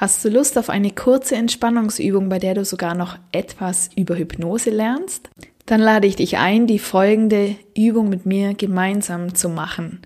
[0.00, 4.70] Hast du Lust auf eine kurze Entspannungsübung, bei der du sogar noch etwas über Hypnose
[4.70, 5.30] lernst?
[5.66, 10.00] Dann lade ich dich ein, die folgende Übung mit mir gemeinsam zu machen.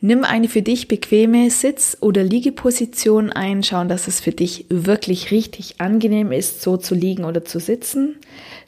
[0.00, 5.32] Nimm eine für dich bequeme Sitz- oder Liegeposition ein, schauen, dass es für dich wirklich
[5.32, 8.16] richtig angenehm ist, so zu liegen oder zu sitzen.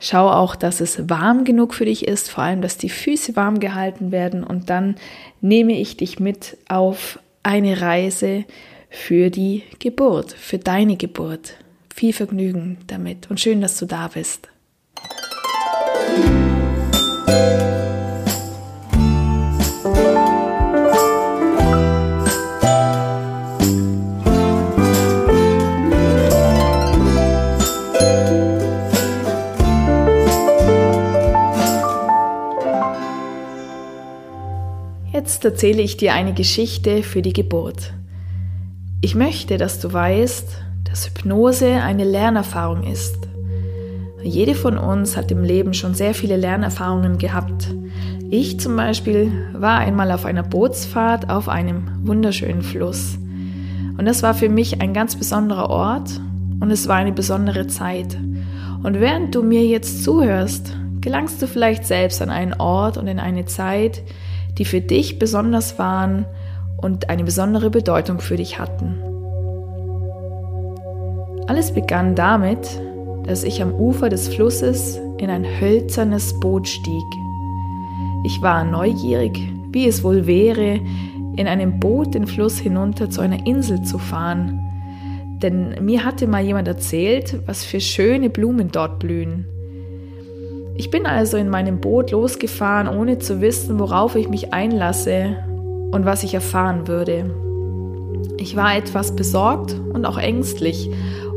[0.01, 3.61] Schau auch, dass es warm genug für dich ist, vor allem, dass die Füße warm
[3.61, 4.97] gehalten werden und dann
[5.41, 8.45] nehme ich dich mit auf eine Reise
[8.91, 11.55] für die Geburt, für deine Geburt.
[11.95, 14.49] Viel Vergnügen damit und schön, dass du da bist.
[35.13, 37.93] Jetzt erzähle ich dir eine Geschichte für die Geburt.
[39.01, 43.17] Ich möchte, dass du weißt, dass Hypnose eine Lernerfahrung ist.
[44.25, 47.69] Jede von uns hat im Leben schon sehr viele Lernerfahrungen gehabt.
[48.29, 53.17] Ich zum Beispiel war einmal auf einer Bootsfahrt auf einem wunderschönen Fluss.
[53.97, 56.21] Und das war für mich ein ganz besonderer Ort
[56.59, 58.17] und es war eine besondere Zeit.
[58.83, 63.21] Und während du mir jetzt zuhörst, gelangst du vielleicht selbst an einen Ort und in
[63.21, 64.03] eine Zeit,
[64.59, 66.27] die für dich besonders waren
[66.79, 69.03] und eine besondere Bedeutung für dich hatten.
[71.47, 72.69] Alles begann damit,
[73.25, 77.05] dass ich am Ufer des Flusses in ein hölzernes Boot stieg.
[78.25, 79.39] Ich war neugierig,
[79.71, 80.81] wie es wohl wäre,
[81.37, 84.61] in einem Boot den Fluss hinunter zu einer Insel zu fahren,
[85.43, 89.47] denn mir hatte mal jemand erzählt, was für schöne Blumen dort blühen.
[90.77, 95.37] Ich bin also in meinem Boot losgefahren, ohne zu wissen, worauf ich mich einlasse
[95.91, 97.31] und was ich erfahren würde.
[98.39, 100.91] Ich war etwas besorgt und auch ängstlich,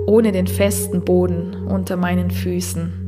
[0.05, 3.02] ohne den festen Boden unter meinen Füßen.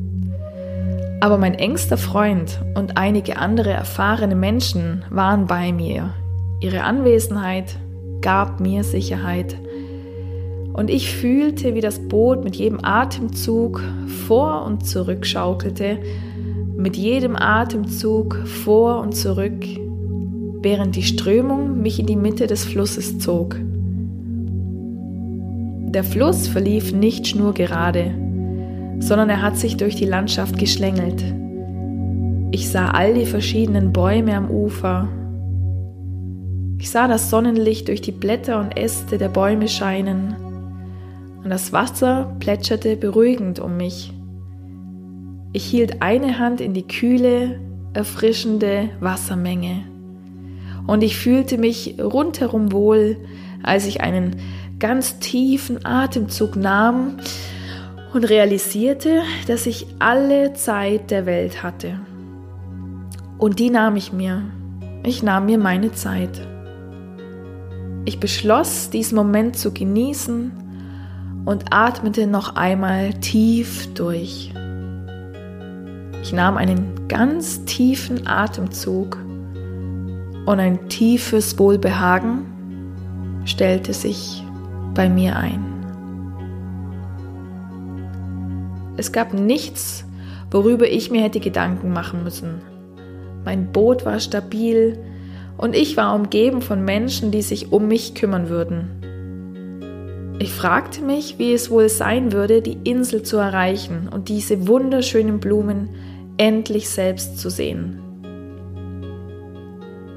[1.21, 6.13] Aber mein engster Freund und einige andere erfahrene Menschen waren bei mir.
[6.59, 7.77] Ihre Anwesenheit
[8.21, 9.55] gab mir Sicherheit.
[10.73, 13.81] Und ich fühlte, wie das Boot mit jedem Atemzug
[14.27, 15.99] vor und zurück schaukelte,
[16.75, 19.63] mit jedem Atemzug vor und zurück
[20.63, 23.57] während die Strömung mich in die Mitte des Flusses zog.
[25.93, 28.11] Der Fluss verlief nicht schnurgerade,
[28.99, 31.23] sondern er hat sich durch die Landschaft geschlängelt.
[32.51, 35.09] Ich sah all die verschiedenen Bäume am Ufer.
[36.79, 40.35] Ich sah das Sonnenlicht durch die Blätter und Äste der Bäume scheinen
[41.43, 44.13] und das Wasser plätscherte beruhigend um mich.
[45.51, 47.59] Ich hielt eine Hand in die kühle,
[47.93, 49.92] erfrischende Wassermenge
[50.87, 53.17] und ich fühlte mich rundherum wohl,
[53.61, 54.35] als ich einen
[54.79, 57.17] ganz tiefen Atemzug nahm
[58.13, 61.99] und realisierte, dass ich alle Zeit der Welt hatte.
[63.37, 64.43] Und die nahm ich mir.
[65.03, 66.47] Ich nahm mir meine Zeit.
[68.05, 70.51] Ich beschloss, diesen Moment zu genießen
[71.45, 74.53] und atmete noch einmal tief durch.
[76.21, 79.17] Ich nahm einen ganz tiefen Atemzug
[80.45, 82.45] und ein tiefes Wohlbehagen
[83.45, 84.43] stellte sich
[84.93, 85.73] bei mir ein.
[88.97, 90.05] Es gab nichts,
[90.51, 92.61] worüber ich mir hätte Gedanken machen müssen.
[93.43, 94.99] Mein Boot war stabil
[95.57, 99.03] und ich war umgeben von Menschen, die sich um mich kümmern würden.
[100.39, 105.39] Ich fragte mich, wie es wohl sein würde, die Insel zu erreichen und diese wunderschönen
[105.39, 105.89] Blumen
[106.37, 108.02] endlich selbst zu sehen.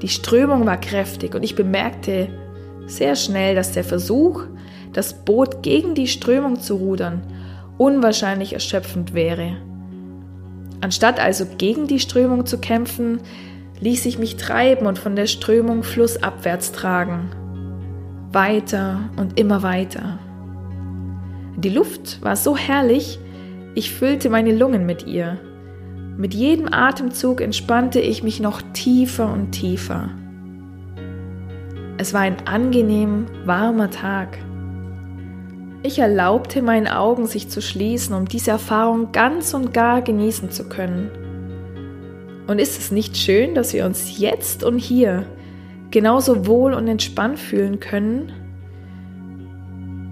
[0.01, 2.29] Die Strömung war kräftig und ich bemerkte
[2.85, 4.43] sehr schnell, dass der Versuch,
[4.93, 7.21] das Boot gegen die Strömung zu rudern,
[7.77, 9.57] unwahrscheinlich erschöpfend wäre.
[10.81, 13.19] Anstatt also gegen die Strömung zu kämpfen,
[13.79, 17.29] ließ ich mich treiben und von der Strömung flussabwärts tragen.
[18.31, 20.19] Weiter und immer weiter.
[21.57, 23.19] Die Luft war so herrlich,
[23.73, 25.39] ich füllte meine Lungen mit ihr.
[26.17, 30.09] Mit jedem Atemzug entspannte ich mich noch tiefer und tiefer.
[31.99, 34.39] Es war ein angenehm warmer Tag.
[35.83, 40.67] Ich erlaubte meinen Augen sich zu schließen, um diese Erfahrung ganz und gar genießen zu
[40.67, 41.11] können.
[42.47, 45.27] Und ist es nicht schön, dass wir uns jetzt und hier
[45.91, 48.31] genauso wohl und entspannt fühlen können?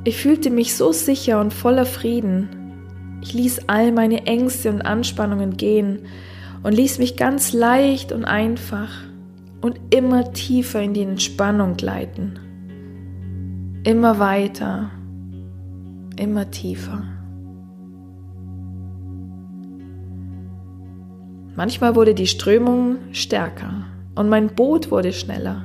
[0.03, 2.64] Ich fühlte mich so sicher und voller Frieden,
[3.21, 5.99] ich ließ all meine Ängste und Anspannungen gehen
[6.63, 8.89] und ließ mich ganz leicht und einfach
[9.61, 12.39] und immer tiefer in die Entspannung gleiten.
[13.83, 14.91] Immer weiter
[16.17, 17.03] immer tiefer.
[21.55, 23.85] Manchmal wurde die Strömung stärker
[24.15, 25.63] und mein Boot wurde schneller.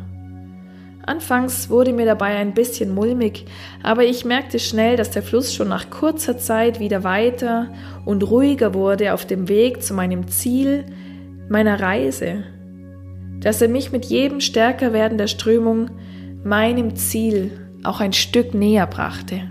[1.11, 3.45] Anfangs wurde mir dabei ein bisschen mulmig,
[3.83, 7.67] aber ich merkte schnell, dass der Fluss schon nach kurzer Zeit wieder weiter
[8.05, 10.85] und ruhiger wurde auf dem Weg zu meinem Ziel,
[11.49, 12.45] meiner Reise,
[13.41, 15.91] dass er mich mit jedem stärker werdender Strömung
[16.45, 17.51] meinem Ziel
[17.83, 19.51] auch ein Stück näher brachte.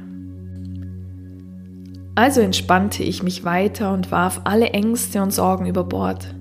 [2.15, 6.33] Also entspannte ich mich weiter und warf alle Ängste und Sorgen über Bord.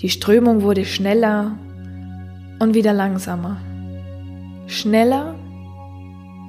[0.00, 1.58] Die Strömung wurde schneller
[2.58, 3.62] und wieder langsamer.
[4.66, 5.36] Schneller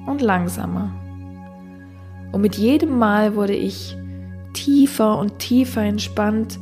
[0.06, 0.92] und langsamer.
[2.32, 3.96] Und mit jedem Mal wurde ich
[4.52, 6.58] tiefer und tiefer entspannt,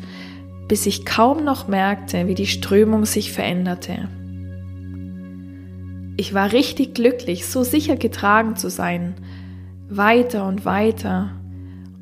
[0.68, 4.08] bis ich kaum noch merkte, wie die Strömung sich veränderte.
[6.16, 9.14] Ich war richtig glücklich, so sicher getragen zu sein,
[9.88, 11.30] weiter und weiter,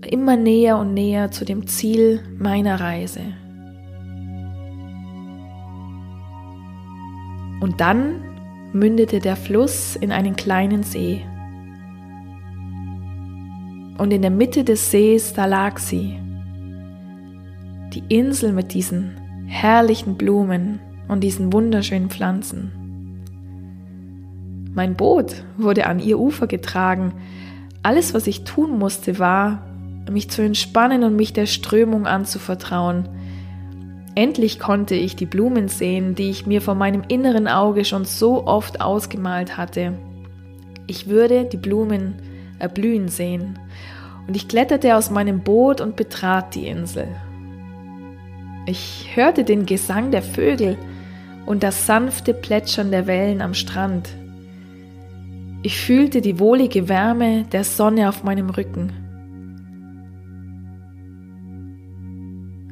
[0.08, 3.20] immer näher und näher zu dem Ziel meiner Reise.
[7.60, 8.33] Und dann
[8.74, 11.24] mündete der Fluss in einen kleinen See.
[13.96, 16.18] Und in der Mitte des Sees, da lag sie,
[17.94, 19.12] die Insel mit diesen
[19.46, 22.72] herrlichen Blumen und diesen wunderschönen Pflanzen.
[24.74, 27.12] Mein Boot wurde an ihr Ufer getragen.
[27.84, 29.62] Alles, was ich tun musste, war,
[30.10, 33.08] mich zu entspannen und mich der Strömung anzuvertrauen.
[34.16, 38.46] Endlich konnte ich die Blumen sehen, die ich mir vor meinem inneren Auge schon so
[38.46, 39.94] oft ausgemalt hatte.
[40.86, 42.14] Ich würde die Blumen
[42.58, 43.58] erblühen sehen.
[44.26, 47.08] Und ich kletterte aus meinem Boot und betrat die Insel.
[48.66, 50.78] Ich hörte den Gesang der Vögel
[51.44, 54.08] und das sanfte Plätschern der Wellen am Strand.
[55.62, 59.03] Ich fühlte die wohlige Wärme der Sonne auf meinem Rücken.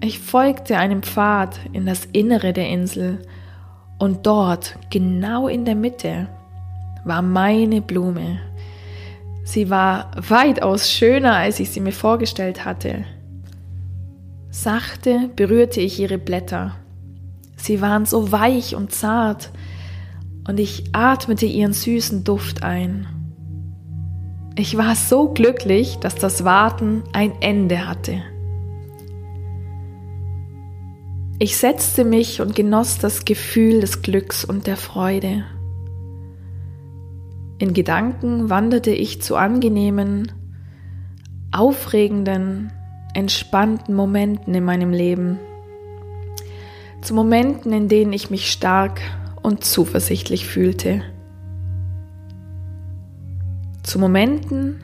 [0.05, 3.21] Ich folgte einem Pfad in das Innere der Insel
[4.01, 6.27] und dort, genau in der Mitte,
[7.05, 8.41] war meine Blume.
[9.45, 13.05] Sie war weitaus schöner, als ich sie mir vorgestellt hatte.
[14.51, 16.75] Sachte berührte ich ihre Blätter.
[17.55, 19.51] Sie waren so weich und zart,
[20.49, 23.07] und ich atmete ihren süßen Duft ein.
[24.57, 28.21] Ich war so glücklich, dass das Warten ein Ende hatte.
[31.43, 35.43] Ich setzte mich und genoss das Gefühl des Glücks und der Freude.
[37.59, 40.31] In Gedanken wanderte ich zu angenehmen,
[41.51, 42.73] aufregenden,
[43.15, 45.41] entspannten Momenten in meinem Leben.
[47.01, 49.01] Zu Momenten, in denen ich mich stark
[49.43, 51.03] und zuversichtlich fühlte.
[53.83, 54.81] Zu Momenten,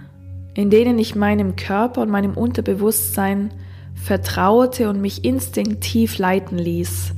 [0.55, 3.53] in denen ich meinem Körper und meinem Unterbewusstsein
[4.03, 7.15] vertraute und mich instinktiv leiten ließ.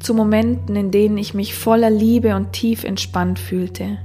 [0.00, 3.98] Zu Momenten, in denen ich mich voller Liebe und tief entspannt fühlte.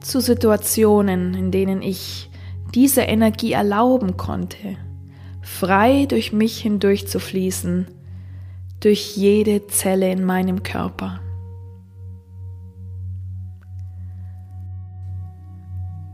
[0.00, 2.30] Zu Situationen, in denen ich
[2.74, 4.76] diese Energie erlauben konnte,
[5.42, 7.86] frei durch mich hindurch zu fließen,
[8.80, 11.20] durch jede Zelle in meinem Körper.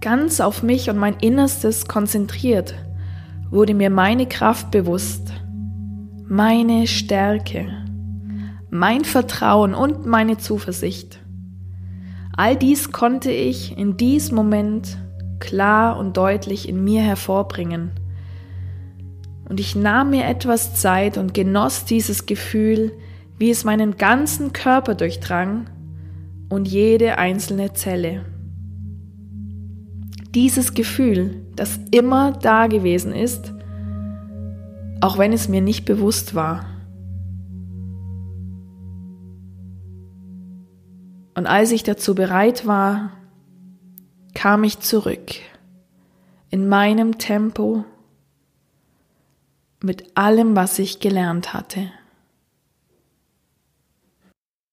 [0.02, 2.74] Ganz auf mich und mein Innerstes konzentriert,
[3.50, 5.32] wurde mir meine Kraft bewusst,
[6.26, 7.68] meine Stärke,
[8.68, 11.20] mein Vertrauen und meine Zuversicht.
[12.36, 14.98] All dies konnte ich in diesem Moment
[15.38, 17.92] klar und deutlich in mir hervorbringen.
[19.48, 22.90] Und ich nahm mir etwas Zeit und genoss dieses Gefühl,
[23.38, 25.70] wie es meinen ganzen Körper durchdrang
[26.48, 28.31] und jede einzelne Zelle.
[30.34, 33.52] Dieses Gefühl, das immer da gewesen ist,
[35.00, 36.64] auch wenn es mir nicht bewusst war.
[41.34, 43.10] Und als ich dazu bereit war,
[44.34, 45.32] kam ich zurück
[46.50, 47.84] in meinem Tempo
[49.82, 51.90] mit allem, was ich gelernt hatte.